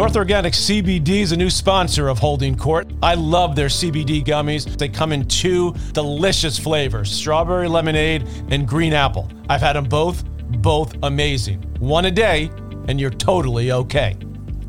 [0.00, 2.90] North Organic CBD is a new sponsor of Holding Court.
[3.02, 4.64] I love their CBD gummies.
[4.78, 9.30] They come in two delicious flavors strawberry lemonade and green apple.
[9.50, 10.24] I've had them both,
[10.62, 11.60] both amazing.
[11.80, 12.50] One a day,
[12.88, 14.16] and you're totally okay.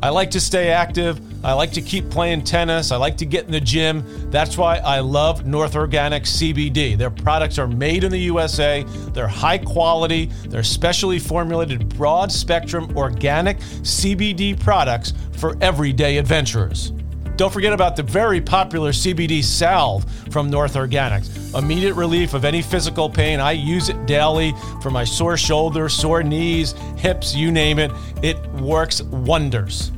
[0.02, 1.18] I like to stay active.
[1.44, 2.92] I like to keep playing tennis.
[2.92, 4.04] I like to get in the gym.
[4.30, 6.96] That's why I love North Organic CBD.
[6.96, 12.96] Their products are made in the USA, they're high quality, they're specially formulated broad spectrum
[12.96, 16.92] organic CBD products for everyday adventurers.
[17.36, 21.58] Don't forget about the very popular CBD salve from North Organics.
[21.58, 23.40] Immediate relief of any physical pain.
[23.40, 27.90] I use it daily for my sore shoulders, sore knees, hips, you name it.
[28.22, 29.90] It works wonders.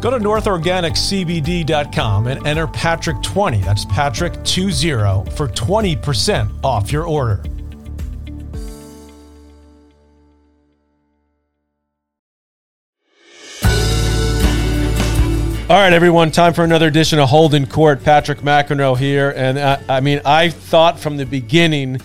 [0.00, 3.64] Go to northorganiccbd.com and enter Patrick20.
[3.64, 7.42] That's Patrick20 for 20% off your order.
[15.70, 18.02] All right, everyone, time for another edition of Holding Court.
[18.02, 19.34] Patrick McEnroe here.
[19.36, 22.00] And uh, I mean, I thought from the beginning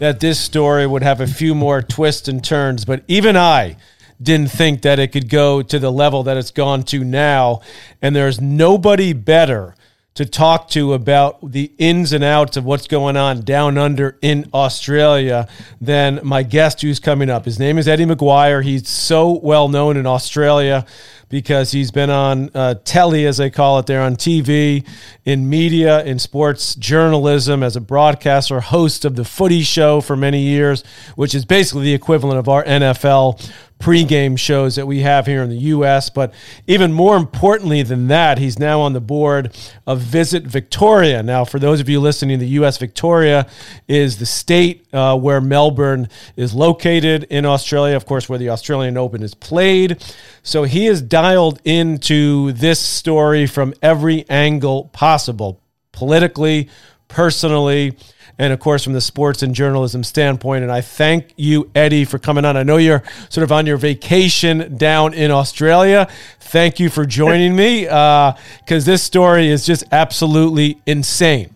[0.00, 3.78] that this story would have a few more twists and turns, but even I
[4.22, 7.60] didn't think that it could go to the level that it's gone to now.
[8.00, 9.74] And there's nobody better
[10.16, 14.48] to talk to about the ins and outs of what's going on down under in
[14.54, 15.46] Australia
[15.78, 17.44] than my guest who's coming up.
[17.44, 18.64] His name is Eddie McGuire.
[18.64, 20.86] He's so well known in Australia
[21.28, 24.86] because he's been on uh, telly, as they call it there, on TV,
[25.24, 30.40] in media, in sports journalism, as a broadcaster, host of the Footy Show for many
[30.40, 30.84] years,
[31.16, 33.44] which is basically the equivalent of our NFL
[33.78, 36.10] pregame shows that we have here in the U.S.
[36.10, 36.32] But
[36.66, 41.22] even more importantly than that, he's now on the board of Visit Victoria.
[41.22, 42.78] Now, for those of you listening, the U.S.
[42.78, 43.46] Victoria
[43.86, 48.96] is the state uh, where Melbourne is located in Australia, of course, where the Australian
[48.96, 50.02] Open is played.
[50.42, 55.60] So he is dialed into this story from every angle possible
[55.96, 56.68] politically,
[57.08, 57.96] personally,
[58.38, 60.62] and of course from the sports and journalism standpoint.
[60.62, 62.56] And I thank you, Eddie, for coming on.
[62.56, 66.08] I know you're sort of on your vacation down in Australia.
[66.40, 71.54] Thank you for joining me because uh, this story is just absolutely insane.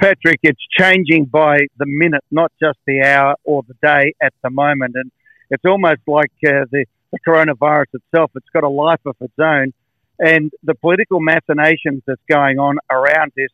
[0.00, 4.50] Patrick, it's changing by the minute, not just the hour or the day at the
[4.50, 4.96] moment.
[4.96, 5.10] And
[5.50, 6.84] it's almost like uh, the
[7.14, 8.32] the coronavirus itself.
[8.34, 9.72] It's got a life of its own.
[10.18, 13.50] And the political machinations that's going on around this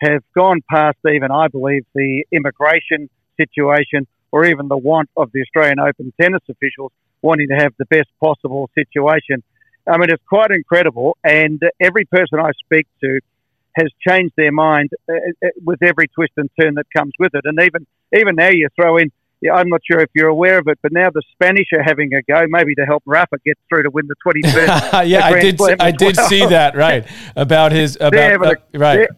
[0.00, 5.40] have gone past even, I believe, the immigration situation or even the want of the
[5.42, 9.42] Australian Open tennis officials wanting to have the best possible situation.
[9.86, 11.16] I mean, it's quite incredible.
[11.22, 13.20] And every person I speak to
[13.76, 17.42] has changed their mind uh, uh, with every twist and turn that comes with it.
[17.44, 19.10] And even even now, you throw in
[19.52, 22.22] I'm not sure if you're aware of it, but now the Spanish are having a
[22.22, 25.08] go, maybe to help Rafa get through to win the 21st.
[25.08, 25.60] yeah, I did.
[25.80, 26.28] I did well.
[26.28, 26.76] see that.
[26.76, 27.06] Right
[27.36, 29.08] about his about uh, right.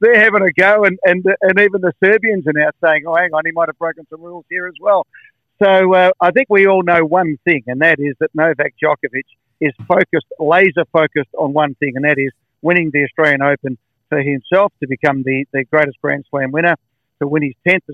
[0.00, 3.32] They're, having a go, and, and and even the Serbians are now saying, "Oh, hang
[3.34, 5.06] on, he might have broken some rules here as well."
[5.62, 9.26] So uh, I think we all know one thing, and that is that Novak Djokovic
[9.60, 13.76] is focused, laser focused on one thing, and that is winning the Australian Open
[14.08, 16.76] for himself to become the, the greatest Grand Slam winner,
[17.20, 17.84] to win his tenth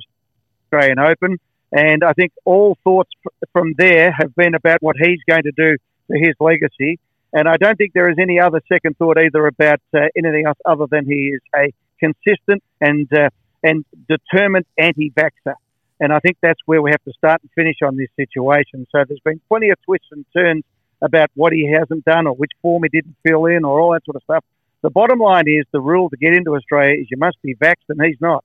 [0.65, 1.39] Australian Open.
[1.73, 3.11] And I think all thoughts
[3.53, 6.99] from there have been about what he's going to do for his legacy.
[7.33, 10.59] And I don't think there is any other second thought either about uh, anything else
[10.65, 13.31] other than he is a consistent and uh,
[13.63, 15.55] and determined anti-vaxxer.
[15.99, 18.87] And I think that's where we have to start and finish on this situation.
[18.93, 20.63] So there's been plenty of twists and turns
[21.01, 24.05] about what he hasn't done or which form he didn't fill in or all that
[24.05, 24.45] sort of stuff.
[24.83, 27.89] The bottom line is the rule to get into Australia is you must be vaxxed,
[27.89, 28.45] and he's not.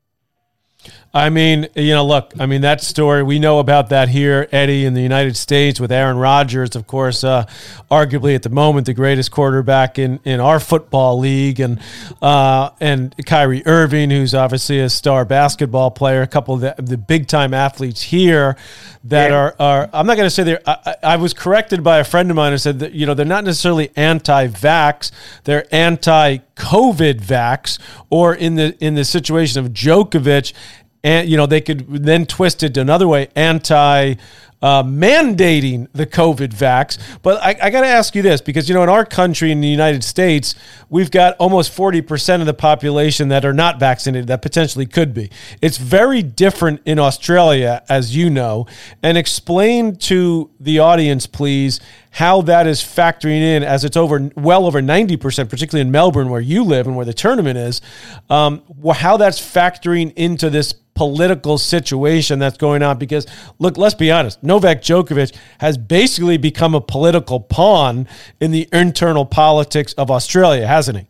[1.13, 4.85] I mean, you know, look, I mean, that story, we know about that here, Eddie,
[4.85, 7.45] in the United States with Aaron Rodgers, of course, uh,
[7.89, 11.81] arguably at the moment the greatest quarterback in, in our football league, and
[12.21, 16.97] uh, and Kyrie Irving, who's obviously a star basketball player, a couple of the, the
[16.97, 18.55] big time athletes here
[19.03, 19.35] that yeah.
[19.35, 22.29] are, are, I'm not going to say they're, I, I, was corrected by a friend
[22.29, 25.11] of mine who said that, you know, they're not necessarily anti vax,
[25.43, 27.79] they're anti COVID vax,
[28.11, 30.53] or in the, in the situation of Djokovic,
[31.03, 34.15] and you know they could then twist it another way anti
[34.61, 36.97] uh, mandating the COVID vax.
[37.21, 39.61] But I, I got to ask you this because, you know, in our country, in
[39.61, 40.55] the United States,
[40.89, 45.31] we've got almost 40% of the population that are not vaccinated that potentially could be.
[45.61, 48.67] It's very different in Australia, as you know.
[49.01, 51.79] And explain to the audience, please,
[52.11, 56.41] how that is factoring in as it's over well over 90%, particularly in Melbourne, where
[56.41, 57.81] you live and where the tournament is,
[58.29, 58.61] um,
[58.93, 63.25] how that's factoring into this political situation that's going on because
[63.59, 68.05] look let's be honest Novak Djokovic has basically become a political pawn
[68.41, 71.07] in the internal politics of Australia, hasn't he?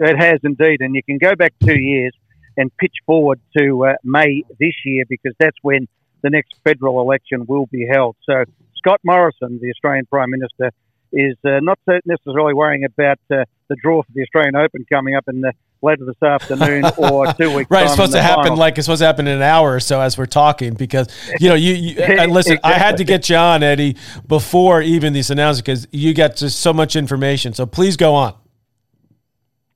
[0.00, 2.12] It has indeed, and you can go back two years
[2.56, 5.86] and pitch forward to uh, May this year because that's when
[6.22, 8.16] the next federal election will be held.
[8.28, 8.42] So
[8.76, 10.72] Scott Morrison, the Australian Prime Minister,
[11.12, 15.24] is uh, not necessarily worrying about uh, the draw for the Australian Open coming up
[15.28, 17.70] in the later this afternoon or two weeks.
[17.70, 18.56] right, it's supposed to happen final.
[18.56, 21.08] like it's supposed to happen in an hour or so as we're talking because
[21.40, 21.94] you know you, you
[22.28, 22.52] listen.
[22.52, 22.58] exactly.
[22.62, 26.60] I had to get you on Eddie before even these announcements because you got just
[26.60, 27.52] so much information.
[27.52, 28.34] So please go on.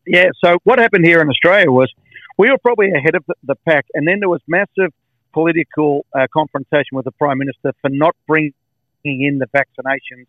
[0.07, 0.27] Yeah.
[0.43, 1.93] So what happened here in Australia was
[2.39, 4.93] we were probably ahead of the, the pack, and then there was massive
[5.33, 8.53] political uh, confrontation with the prime minister for not bringing
[9.05, 10.27] in the vaccinations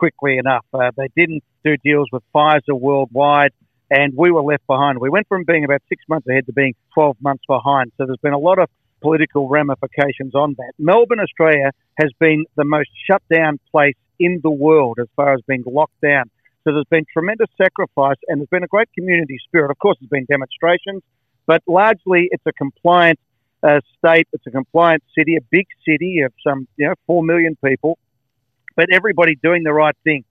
[0.00, 0.64] quickly enough.
[0.72, 3.52] Uh, they didn't do deals with Pfizer worldwide,
[3.90, 4.98] and we were left behind.
[4.98, 7.92] We went from being about six months ahead to being 12 months behind.
[7.98, 8.70] So there's been a lot of
[9.02, 10.72] political ramifications on that.
[10.78, 15.40] Melbourne, Australia has been the most shut down place in the world as far as
[15.46, 16.30] being locked down.
[16.64, 19.70] So there's been tremendous sacrifice and there's been a great community spirit.
[19.70, 21.02] Of course, there's been demonstrations,
[21.46, 23.18] but largely it's a compliant
[23.62, 24.28] uh, state.
[24.32, 27.98] It's a compliant city, a big city of some, you know, 4 million people
[28.80, 30.24] but everybody doing the right thing.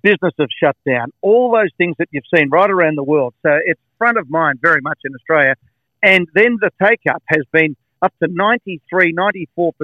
[0.00, 1.12] Business have shut down.
[1.20, 3.34] All those things that you've seen right around the world.
[3.42, 5.56] So it's front of mind very much in Australia.
[6.02, 9.74] And then the take up has been up to 93, 94%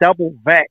[0.00, 0.68] double vax.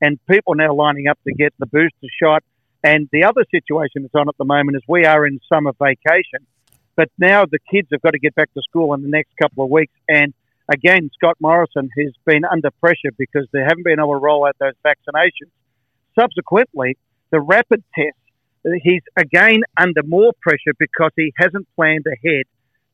[0.00, 2.44] And people now lining up to get the booster shot.
[2.84, 6.46] And the other situation that's on at the moment is we are in summer vacation.
[6.94, 9.64] But now the kids have got to get back to school in the next couple
[9.64, 9.94] of weeks.
[10.08, 10.32] And
[10.72, 14.54] again, Scott Morrison has been under pressure because they haven't been able to roll out
[14.60, 15.50] those vaccinations
[16.18, 16.96] subsequently,
[17.30, 18.16] the rapid test,
[18.82, 22.44] he's again under more pressure because he hasn't planned ahead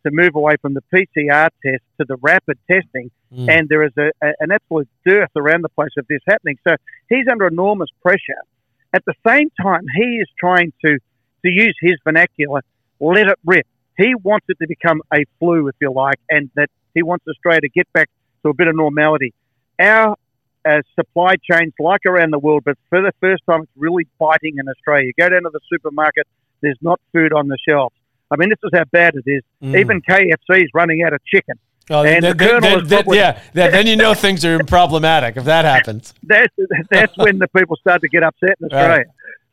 [0.05, 3.11] to move away from the PCR test to the rapid testing.
[3.33, 3.51] Mm.
[3.51, 6.57] And there is a, a, an absolute dearth around the place of this happening.
[6.67, 6.77] So
[7.09, 8.43] he's under enormous pressure.
[8.93, 12.63] At the same time, he is trying to, to use his vernacular,
[13.01, 13.67] let it rip.
[13.97, 17.63] He wants it to become a flu, if you like, and that he wants Australia
[17.63, 18.11] to get back
[18.43, 19.33] to a bit of normality.
[19.81, 20.17] Our
[20.65, 24.59] uh, supply chains like around the world, but for the first time, it's really biting
[24.59, 25.07] in Australia.
[25.07, 26.27] You go down to the supermarket,
[26.61, 27.95] there's not food on the shelves.
[28.31, 29.43] I mean, this is how bad it is.
[29.63, 29.79] Mm.
[29.79, 31.59] Even KFC is running out of chicken.
[31.91, 35.45] Oh, and then, the then, then, probably, yeah, then you know things are problematic if
[35.45, 36.15] that happens.
[36.23, 36.55] That's
[36.91, 39.05] that's when the people start to get upset in Australia.
[39.05, 39.07] Right.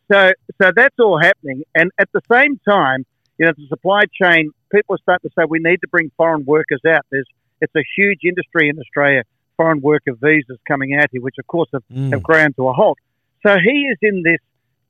[0.09, 0.31] So
[0.61, 3.05] so that's all happening, and at the same time,
[3.37, 6.79] you know, the supply chain people start to say we need to bring foreign workers
[6.87, 7.05] out.
[7.11, 7.27] There's
[7.59, 9.23] it's a huge industry in Australia
[9.57, 12.11] foreign worker visas coming out here, which of course have, mm.
[12.11, 12.97] have ground to a halt.
[13.45, 14.39] So he is in this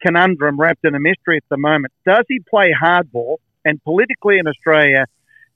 [0.01, 1.93] conundrum wrapped in a mystery at the moment.
[2.05, 5.05] Does he play hardball and politically in Australia,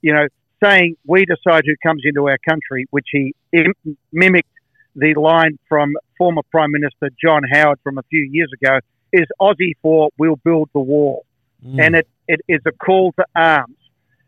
[0.00, 0.26] you know,
[0.62, 3.74] saying we decide who comes into our country, which he Im-
[4.12, 4.48] mimicked
[4.94, 8.78] the line from former Prime Minister John Howard from a few years ago,
[9.12, 11.26] is Aussie for we'll build the wall.
[11.64, 11.86] Mm.
[11.86, 13.76] And it, it is a call to arms.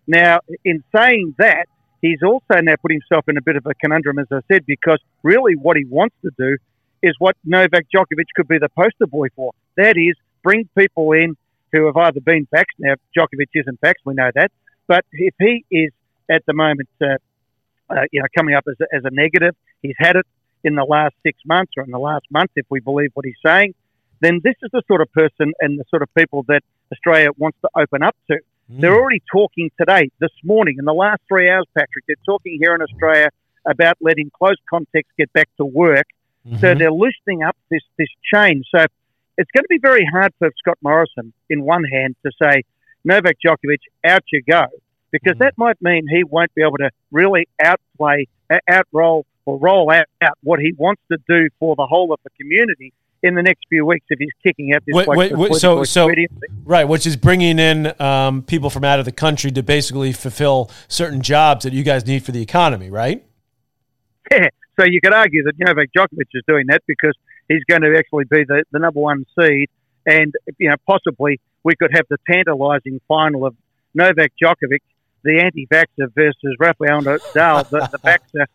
[0.07, 1.69] Now, in saying that,
[2.03, 4.99] he's also now put himself in a bit of a conundrum, as I said, because
[5.23, 6.57] really what he wants to do
[7.03, 9.53] is what Novak Djokovic could be the poster boy for.
[9.77, 11.37] That is, bring people in
[11.73, 12.79] who have either been vaxxed.
[12.79, 14.51] Now, Djokovic isn't vaxxed, we know that.
[14.87, 15.93] But if he is
[16.31, 17.17] at the moment, uh,
[17.91, 20.27] uh, you know, coming up as a, as a negative, he's had it
[20.65, 23.37] in the last six months or in the last month, if we believe what he's
[23.45, 23.75] saying,
[24.21, 26.63] then this is the sort of person and the sort of people that
[26.93, 28.39] Australia wants to open up to.
[28.71, 28.81] Mm.
[28.81, 32.05] They're already talking today, this morning, in the last three hours, Patrick.
[32.07, 33.31] They're talking here in Australia
[33.67, 36.07] about letting close contacts get back to work.
[36.47, 36.59] Mm-hmm.
[36.59, 38.67] So they're loosening up this, this change.
[38.75, 38.85] So
[39.37, 42.63] it's going to be very hard for Scott Morrison, in one hand, to say,
[43.05, 44.67] Novak Djokovic, out you go,
[45.11, 45.41] because mm.
[45.41, 48.27] that might mean he won't be able to really outplay,
[48.69, 52.31] outroll, or roll out, out what he wants to do for the whole of the
[52.39, 55.85] community in the next few weeks if he's kicking out this wait, wait, wait, so
[55.85, 56.11] so
[56.65, 60.71] right, which is bringing in um, people from out of the country to basically fulfill
[60.87, 63.25] certain jobs that you guys need for the economy, right?
[64.31, 64.49] Yeah.
[64.79, 67.15] So you could argue that Novak Djokovic is doing that because
[67.49, 69.69] he's going to actually be the, the number one seed,
[70.07, 73.57] and you know possibly we could have the tantalising final of
[73.95, 74.81] Novak Djokovic,
[75.25, 78.47] the anti-vaxxer versus Rafael Nadal, the, the vaxxer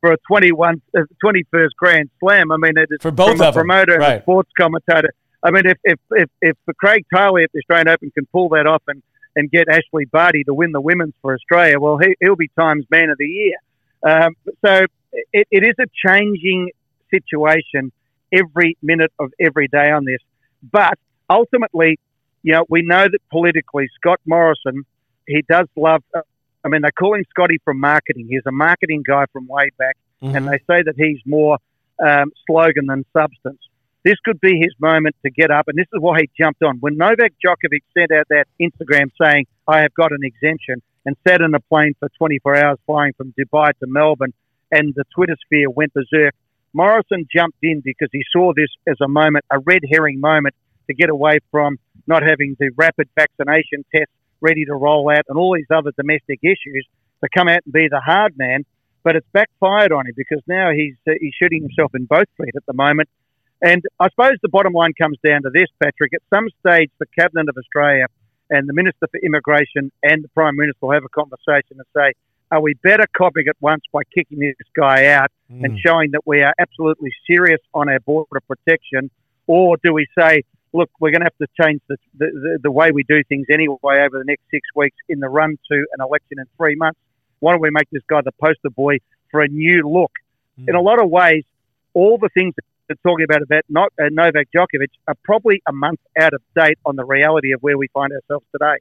[0.00, 2.52] for a 21, uh, 21st Grand Slam.
[2.52, 4.12] I mean, it is for both from a promoter right.
[4.12, 5.10] and a sports commentator.
[5.42, 8.48] I mean, if if if, if the Craig Tiley at the Australian Open can pull
[8.50, 9.02] that off and,
[9.34, 12.84] and get Ashley Barty to win the women's for Australia, well, he, will be Times
[12.90, 13.56] Man of the Year.
[14.02, 14.34] Um,
[14.64, 14.86] so
[15.32, 16.70] it, it is a changing
[17.10, 17.92] situation
[18.32, 20.18] every minute of every day on this.
[20.62, 20.98] But
[21.30, 21.98] ultimately,
[22.42, 24.84] you know, we know that politically, Scott Morrison,
[25.26, 26.20] he does love uh,
[26.66, 28.26] I mean, they call him Scotty from marketing.
[28.28, 30.34] He's a marketing guy from way back, mm-hmm.
[30.34, 31.58] and they say that he's more
[32.04, 33.60] um, slogan than substance.
[34.04, 36.78] This could be his moment to get up, and this is why he jumped on.
[36.80, 41.40] When Novak Djokovic sent out that Instagram saying, I have got an exemption, and sat
[41.40, 44.34] in a plane for 24 hours flying from Dubai to Melbourne,
[44.72, 46.34] and the Twitter sphere went berserk,
[46.72, 50.56] Morrison jumped in because he saw this as a moment, a red herring moment
[50.88, 55.38] to get away from not having the rapid vaccination test ready to roll out and
[55.38, 56.86] all these other domestic issues
[57.22, 58.64] to come out and be the hard man.
[59.02, 62.56] But it's backfired on him because now he's uh, he's shooting himself in both feet
[62.56, 63.08] at the moment.
[63.62, 66.12] And I suppose the bottom line comes down to this, Patrick.
[66.12, 68.06] At some stage, the Cabinet of Australia
[68.50, 72.12] and the Minister for Immigration and the Prime Minister will have a conversation and say,
[72.50, 75.64] are we better copying it once by kicking this guy out mm.
[75.64, 79.10] and showing that we are absolutely serious on our border protection?
[79.46, 80.42] Or do we say,
[80.72, 83.78] look, we're going to have to change the, the, the, way we do things anyway
[83.84, 86.98] over the next six weeks in the run to an election in three months?
[87.40, 88.98] Why don't we make this guy the poster boy
[89.30, 90.12] for a new look?
[90.60, 90.70] Mm.
[90.70, 91.44] In a lot of ways,
[91.94, 95.72] all the things that they're talking about about not, uh, Novak Djokovic are probably a
[95.72, 98.78] month out of date on the reality of where we find ourselves today.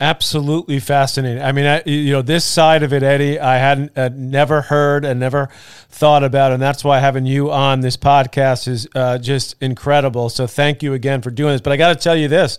[0.00, 1.42] Absolutely fascinating.
[1.42, 5.04] I mean, I, you know, this side of it, Eddie, I hadn't uh, never heard
[5.04, 5.48] and never
[5.88, 10.28] thought about, and that's why having you on this podcast is uh, just incredible.
[10.28, 11.60] So, thank you again for doing this.
[11.60, 12.58] But I got to tell you this: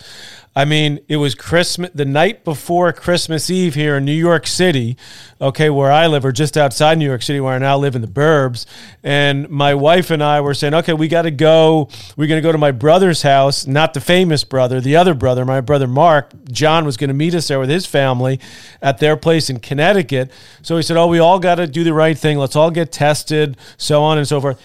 [0.56, 4.98] I mean, it was Christmas the night before Christmas Eve here in New York City,
[5.40, 8.02] okay, where I live, or just outside New York City, where I now live in
[8.02, 8.66] the burbs.
[9.04, 11.88] And my wife and I were saying, okay, we got to go.
[12.18, 15.46] We're going to go to my brother's house, not the famous brother, the other brother,
[15.46, 16.32] my brother Mark.
[16.52, 18.40] John was going to meet us there with his family
[18.82, 20.32] at their place in Connecticut.
[20.62, 22.38] So he said, oh, we all got to do the right thing.
[22.38, 24.62] Let's all get tested, so on and so forth.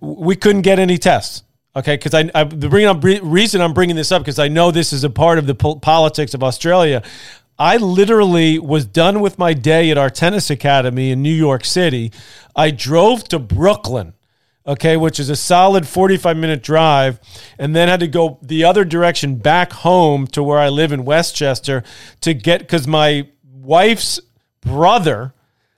[0.00, 1.42] We couldn't get any tests.
[1.74, 4.70] Okay, because I, I the bringing up reason I'm bringing this up because I know
[4.70, 7.02] this is a part of the po- politics of Australia.
[7.58, 12.12] I literally was done with my day at our tennis academy in New York City.
[12.54, 14.12] I drove to Brooklyn,
[14.66, 17.20] okay, which is a solid 45 minute drive,
[17.58, 21.04] and then had to go the other direction back home to where I live in
[21.06, 21.82] Westchester
[22.20, 24.20] to get because my wife's
[24.60, 25.32] brother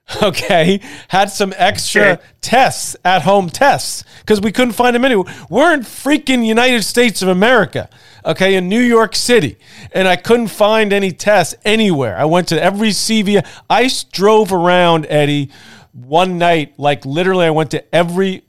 [0.23, 5.35] okay, had some extra tests at home tests because we couldn't find them anywhere.
[5.49, 7.89] We're in freaking United States of America,
[8.25, 9.57] okay, in New York City,
[9.93, 12.19] and I couldn't find any tests anywhere.
[12.19, 13.47] I went to every CVS.
[13.71, 15.51] I drove around, Eddie,
[15.95, 18.43] one night, like literally, I went to every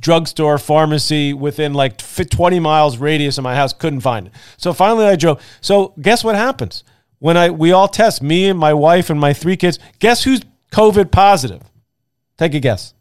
[0.00, 4.32] drugstore, pharmacy within like 20 miles radius of my house, couldn't find it.
[4.56, 5.40] So finally, I drove.
[5.60, 6.82] So guess what happens?
[7.20, 10.40] When I we all test, me and my wife and my three kids, guess who's
[10.72, 11.62] COVID positive?
[12.38, 12.94] Take a guess.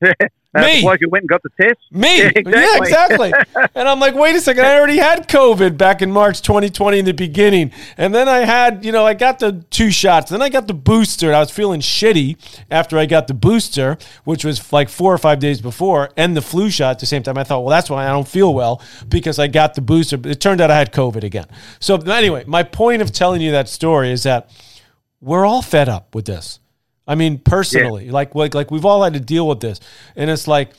[0.52, 0.82] Me.
[0.82, 1.78] Like you went and got the test?
[1.92, 2.18] Me.
[2.18, 2.52] Yeah, exactly.
[2.52, 3.32] Yeah, exactly.
[3.76, 4.64] and I'm like, wait a second.
[4.64, 7.70] I already had COVID back in March 2020 in the beginning.
[7.96, 10.32] And then I had, you know, I got the two shots.
[10.32, 11.32] Then I got the booster.
[11.32, 12.36] I was feeling shitty
[12.68, 16.42] after I got the booster, which was like four or five days before, and the
[16.42, 17.38] flu shot at the same time.
[17.38, 20.16] I thought, well, that's why I don't feel well because I got the booster.
[20.16, 21.46] But it turned out I had COVID again.
[21.78, 24.50] So anyway, my point of telling you that story is that–
[25.20, 26.60] we're all fed up with this.
[27.06, 28.12] I mean, personally, yeah.
[28.12, 29.80] like, like like we've all had to deal with this,
[30.16, 30.70] and it's like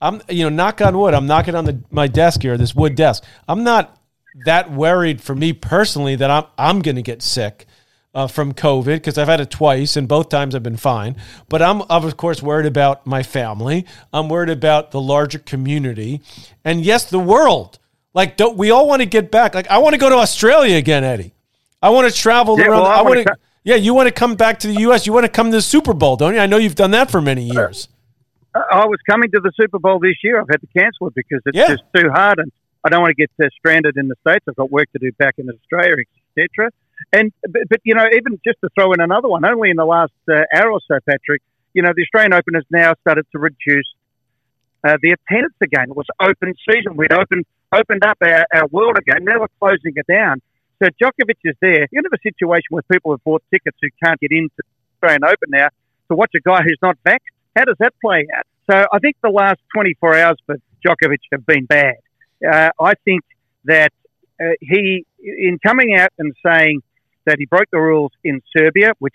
[0.00, 1.14] I'm, you know, knock on wood.
[1.14, 3.24] I'm knocking on the, my desk here, this wood desk.
[3.48, 3.98] I'm not
[4.44, 7.66] that worried for me personally that I'm I'm going to get sick
[8.14, 11.16] uh, from COVID because I've had it twice, and both times I've been fine.
[11.48, 13.86] But I'm of course worried about my family.
[14.12, 16.20] I'm worried about the larger community,
[16.64, 17.78] and yes, the world.
[18.14, 19.54] Like, don't we all want to get back?
[19.54, 21.34] Like, I want to go to Australia again, Eddie.
[21.80, 22.82] I want to travel yeah, around.
[22.82, 23.36] Well, I, I want to.
[23.68, 25.06] Yeah, you want to come back to the U.S.
[25.06, 26.40] You want to come to the Super Bowl, don't you?
[26.40, 27.86] I know you've done that for many years.
[28.54, 30.40] I was coming to the Super Bowl this year.
[30.40, 31.68] I've had to cancel it because it's yeah.
[31.68, 32.50] just too hard, and
[32.82, 34.46] I don't want to get uh, stranded in the states.
[34.48, 35.96] I've got work to do back in Australia,
[36.38, 36.70] etc.
[37.12, 39.84] And but, but, you know, even just to throw in another one, only in the
[39.84, 41.42] last uh, hour or so, Patrick,
[41.74, 43.92] you know, the Australian Open has now started to reduce
[44.82, 45.90] uh, the attendance again.
[45.90, 46.96] It was open season.
[46.96, 49.24] We'd opened opened up our, our world again.
[49.24, 50.40] Now we're closing it down.
[50.82, 51.88] So Djokovic is there.
[51.90, 54.62] You're going to have a situation where people have bought tickets who can't get into
[54.94, 55.68] Australian Open now
[56.08, 57.22] to watch a guy who's not back.
[57.56, 58.46] How does that play out?
[58.70, 60.56] So I think the last 24 hours for
[60.86, 61.96] Djokovic have been bad.
[62.46, 63.22] Uh, I think
[63.64, 63.92] that
[64.40, 66.82] uh, he, in coming out and saying
[67.26, 69.14] that he broke the rules in Serbia, which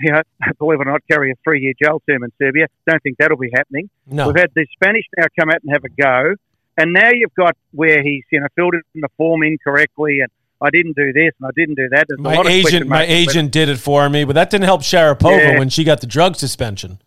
[0.00, 0.22] you know,
[0.58, 2.66] believe it or not, carry a three-year jail term in Serbia.
[2.86, 3.88] Don't think that'll be happening.
[4.06, 4.28] No.
[4.28, 6.34] We've had the Spanish now come out and have a go,
[6.76, 10.70] and now you've got where he's you know filled in the form incorrectly and I
[10.70, 12.06] didn't do this and I didn't do that.
[12.08, 15.58] There's my agent, my agent did it for me, but that didn't help Sharapova yeah.
[15.58, 16.98] when she got the drug suspension.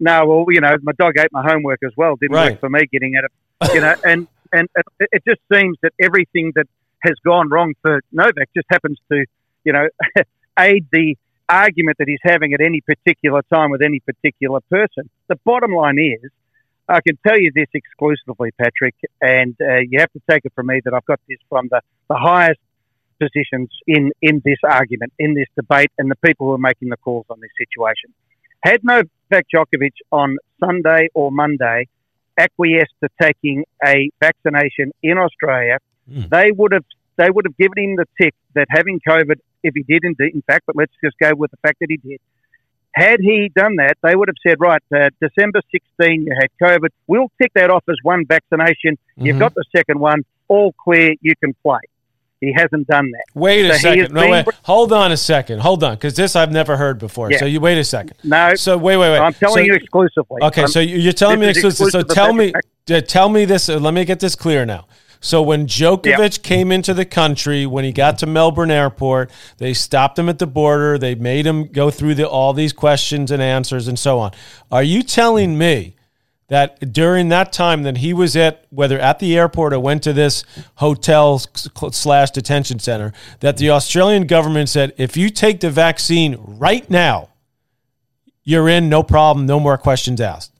[0.00, 2.16] No, well, you know, my dog ate my homework as well.
[2.16, 2.52] Didn't right.
[2.52, 6.52] work for me getting at it, you know, and and it just seems that everything
[6.54, 6.66] that
[7.02, 9.24] has gone wrong for Novak just happens to,
[9.64, 9.88] you know,
[10.58, 11.16] aid the
[11.48, 15.08] argument that he's having at any particular time with any particular person.
[15.28, 16.30] The bottom line is
[16.88, 20.66] I can tell you this exclusively, Patrick, and uh, you have to take it from
[20.66, 22.60] me that I've got this from the, the highest
[23.20, 26.96] positions in, in this argument, in this debate, and the people who are making the
[26.96, 28.12] calls on this situation.
[28.62, 31.88] Had Novak Djokovic on Sunday or Monday
[32.38, 35.78] acquiesced to taking a vaccination in Australia,
[36.10, 36.28] mm.
[36.30, 36.84] they would have
[37.16, 40.42] they would have given him the tick that having COVID, if he did indeed, in
[40.42, 42.20] fact, but let's just go with the fact that he did.
[42.94, 46.88] Had he done that, they would have said, right, uh, December 16, you had COVID.
[47.06, 48.94] We'll tick that off as one vaccination.
[48.94, 49.26] Mm-hmm.
[49.26, 50.24] You've got the second one.
[50.48, 51.14] All clear.
[51.20, 51.80] You can play.
[52.40, 53.24] He hasn't done that.
[53.34, 54.14] Wait a second.
[54.14, 54.46] No, wait.
[54.62, 55.60] Hold on a second.
[55.60, 57.32] Hold on, because this I've never heard before.
[57.32, 57.38] Yeah.
[57.38, 58.16] So you wait a second.
[58.22, 58.54] No.
[58.54, 59.18] So wait, wait, wait.
[59.18, 60.42] I'm telling so, you exclusively.
[60.42, 61.90] Okay, I'm, so you're telling me exclusively.
[61.90, 62.52] So tell me,
[62.86, 63.68] tell me this.
[63.68, 64.86] Uh, let me get this clear now.
[65.20, 66.42] So when Djokovic yep.
[66.42, 70.46] came into the country, when he got to Melbourne Airport, they stopped him at the
[70.46, 70.98] border.
[70.98, 74.32] They made him go through the, all these questions and answers and so on.
[74.70, 75.96] Are you telling me
[76.48, 80.12] that during that time that he was at whether at the airport or went to
[80.12, 80.44] this
[80.76, 86.90] hotel slash detention center that the australian government said if you take the vaccine right
[86.90, 87.28] now
[88.44, 90.57] you're in no problem no more questions asked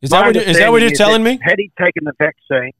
[0.00, 2.72] is that, what, is that what you're telling me had he taken the vaccine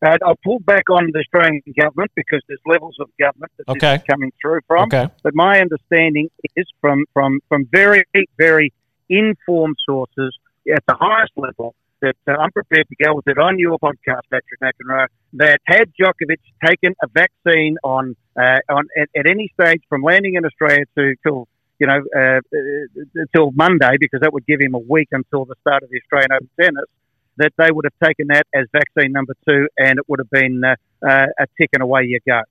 [0.00, 3.94] uh, I pulled back on the Australian government because there's levels of government that okay.
[3.94, 4.84] this is coming through from.
[4.84, 5.08] Okay.
[5.22, 8.04] But my understanding is from, from, from very,
[8.38, 8.72] very
[9.08, 10.36] informed sources
[10.72, 14.20] at the highest level that uh, I'm prepared to go with it on your podcast,
[14.30, 19.82] Patrick McEnroe, that had Djokovic taken a vaccine on uh, on at, at, any stage
[19.88, 22.40] from landing in Australia to till you know uh,
[23.14, 26.32] until Monday, because that would give him a week until the start of the Australian
[26.32, 26.86] Open tennis,
[27.36, 30.62] that they would have taken that as vaccine number two, and it would have been
[30.64, 32.42] uh, uh, a tick and away you go.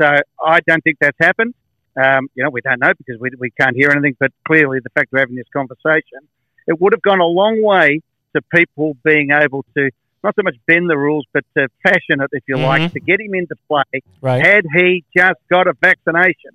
[0.00, 1.54] So I don't think that's happened.
[1.96, 4.90] Um, you know, we don't know because we, we can't hear anything, but clearly the
[4.90, 6.20] fact we're having this conversation,
[6.66, 8.00] it would have gone a long way
[8.34, 9.90] to people being able to
[10.24, 12.64] not so much bend the rules, but to fashion it, if you mm-hmm.
[12.64, 14.44] like, to get him into play right.
[14.44, 16.50] had he just got a vaccination.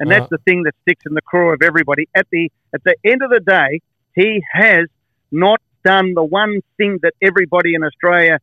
[0.00, 0.36] And that's uh-huh.
[0.36, 2.08] the thing that sticks in the craw of everybody.
[2.14, 3.80] At the at the end of the day,
[4.14, 4.86] he has
[5.30, 8.38] not done the one thing that everybody in Australia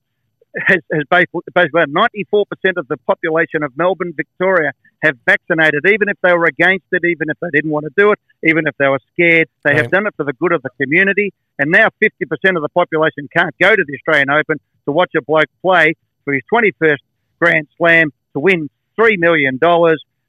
[0.58, 2.46] has, has basically, basically 94%
[2.78, 4.72] of the population of Melbourne, Victoria,
[5.04, 8.12] have vaccinated, even if they were against it, even if they didn't want to do
[8.12, 9.50] it, even if they were scared.
[9.64, 9.82] They right.
[9.82, 11.34] have done it for the good of the community.
[11.60, 15.22] And now 50% of the population can't go to the Australian Open to watch a
[15.22, 16.98] bloke play for his 21st
[17.40, 19.60] Grand Slam to win $3 million.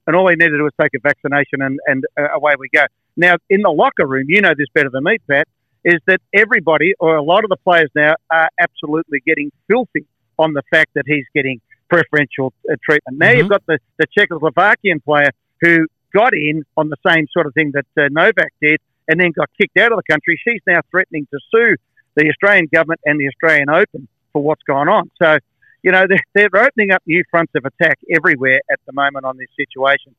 [0.06, 2.68] And all he needed to do was take a vaccination and, and uh, away we
[2.72, 2.84] go.
[3.16, 5.48] Now, in the locker room, you know this better than me, Pat,
[5.84, 10.06] is that everybody or a lot of the players now are absolutely getting filthy
[10.38, 13.18] on the fact that he's getting preferential uh, treatment.
[13.18, 13.38] Now mm-hmm.
[13.38, 17.72] you've got the, the Czechoslovakian player who got in on the same sort of thing
[17.74, 20.38] that uh, Novak did and then got kicked out of the country.
[20.42, 21.76] She's now threatening to sue
[22.16, 25.10] the Australian government and the Australian Open for what's gone on.
[25.22, 25.38] So,
[25.86, 29.36] you know, they're, they're opening up new fronts of attack everywhere at the moment on
[29.36, 30.16] this situation.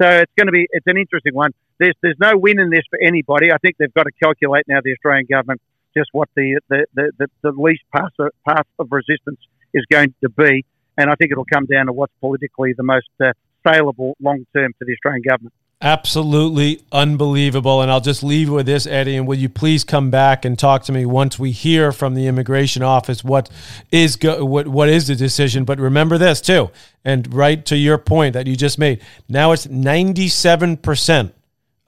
[0.00, 1.52] So it's going to be it's an interesting one.
[1.78, 3.52] There's there's no win in this for anybody.
[3.52, 5.60] I think they've got to calculate now the Australian government
[5.94, 9.40] just what the the, the, the, the least path of, path of resistance
[9.74, 10.64] is going to be.
[10.96, 13.32] And I think it'll come down to what's politically the most uh,
[13.66, 15.52] saleable long term for the Australian government.
[15.82, 17.80] Absolutely unbelievable.
[17.80, 19.16] And I'll just leave with this, Eddie.
[19.16, 22.26] And will you please come back and talk to me once we hear from the
[22.26, 23.48] immigration office what
[23.90, 25.64] is go- what what is the decision?
[25.64, 26.70] But remember this too,
[27.02, 29.00] and right to your point that you just made.
[29.26, 31.34] Now it's ninety seven percent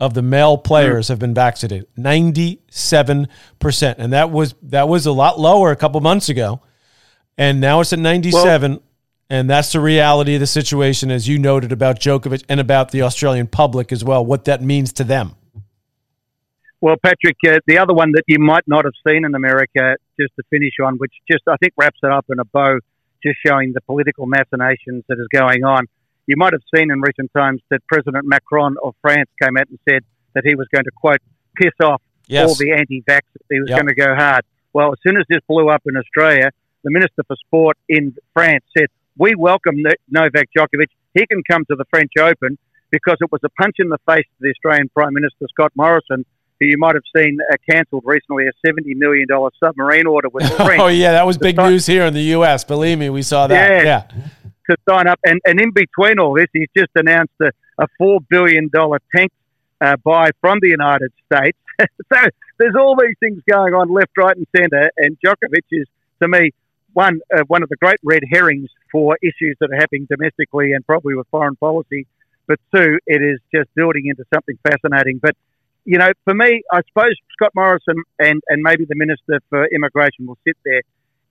[0.01, 1.87] of the male players have been vaccinated.
[1.95, 3.29] Ninety seven
[3.59, 6.63] percent, and that was that was a lot lower a couple months ago
[7.39, 8.73] and now it's at 97.
[8.73, 8.83] Well,
[9.33, 13.01] and that's the reality of the situation, as you noted about Djokovic and about the
[13.01, 15.37] Australian public as well, what that means to them.
[16.83, 20.37] Well, Patrick, uh, the other one that you might not have seen in America, just
[20.37, 22.81] to finish on, which just I think wraps it up in a bow,
[23.25, 25.87] just showing the political machinations that is going on.
[26.27, 29.79] You might have seen in recent times that President Macron of France came out and
[29.89, 30.03] said
[30.35, 31.23] that he was going to, quote,
[31.57, 32.47] piss off yes.
[32.47, 33.47] all the anti vaxxers.
[33.49, 33.79] He was yep.
[33.79, 34.45] going to go hard.
[34.75, 36.51] Well, as soon as this blew up in Australia,
[36.85, 39.77] the Minister for Sport in France said, We welcome
[40.09, 40.89] Novak Djokovic.
[41.15, 42.57] He can come to the French Open
[42.91, 46.25] because it was a punch in the face to the Australian Prime Minister, Scott Morrison,
[46.59, 49.27] who you might have seen uh, cancelled recently a $70 million
[49.63, 50.81] submarine order with the French.
[50.81, 52.65] oh, yeah, that was big news here in the U.S.
[52.65, 53.85] Believe me, we saw that.
[53.85, 54.07] Yeah.
[54.15, 54.29] yeah.
[54.71, 55.19] To sign up.
[55.25, 58.71] And, and in between all this, he's just announced a, a $4 billion
[59.15, 59.33] tank
[59.81, 61.59] uh, buy from the United States.
[61.81, 62.21] so
[62.59, 64.91] there's all these things going on left, right, and centre.
[64.97, 65.87] And Djokovic is,
[66.23, 66.53] to me,
[66.93, 70.87] one uh, one of the great red herrings for issues that are happening domestically and
[70.87, 72.07] probably with foreign policy.
[72.47, 75.19] But two, it is just building into something fascinating.
[75.19, 75.37] But
[75.85, 80.27] you know, for me, I suppose Scott Morrison and, and maybe the Minister for Immigration
[80.27, 80.83] will sit there.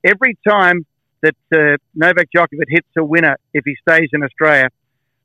[0.04, 0.84] Every time
[1.22, 4.68] that uh, Novak Djokovic hits a winner, if he stays in Australia,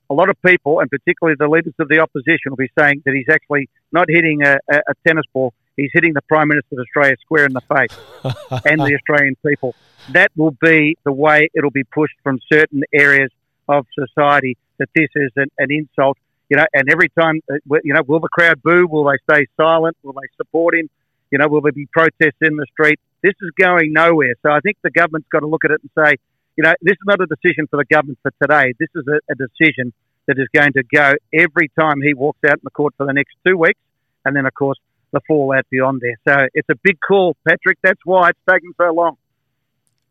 [0.09, 3.13] a lot of people, and particularly the leaders of the opposition, will be saying that
[3.13, 6.79] he's actually not hitting a, a, a tennis ball, he's hitting the Prime Minister of
[6.79, 7.97] Australia square in the face
[8.65, 9.75] and the Australian people.
[10.11, 13.31] That will be the way it'll be pushed from certain areas
[13.69, 16.17] of society that this is an, an insult.
[16.49, 18.87] You know, and every time, uh, you know, will the crowd boo?
[18.87, 19.97] Will they stay silent?
[20.03, 20.89] Will they support him?
[21.29, 22.99] You know, will there be protests in the street?
[23.21, 24.33] This is going nowhere.
[24.43, 26.15] So I think the government's got to look at it and say,
[26.55, 28.73] you know, this is not a decision for the government for today.
[28.79, 29.93] This is a, a decision
[30.27, 33.13] that is going to go every time he walks out in the court for the
[33.13, 33.79] next two weeks,
[34.23, 34.77] and then of course
[35.11, 36.17] the fallout beyond there.
[36.27, 37.77] So it's a big call, Patrick.
[37.83, 39.17] That's why it's taken so long.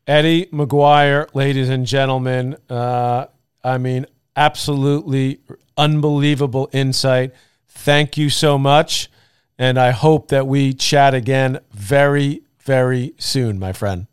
[0.07, 2.57] Eddie McGuire, ladies and gentlemen.
[2.71, 3.27] Uh,
[3.65, 4.07] I mean,
[4.37, 5.41] absolutely
[5.77, 7.33] unbelievable insight.
[7.69, 9.11] Thank you so much.
[9.59, 14.07] And I hope that we chat again very, very soon, my friend.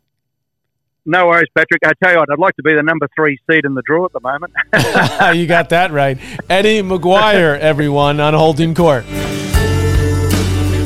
[1.06, 1.82] No worries, Patrick.
[1.84, 4.06] I tell you what, I'd like to be the number three seed in the draw
[4.06, 4.54] at the moment.
[5.38, 6.18] you got that right.
[6.48, 9.04] Eddie McGuire, everyone, on Holding Court.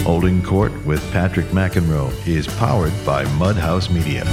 [0.09, 4.25] Holding Court with Patrick McEnroe is powered by Mudhouse Media.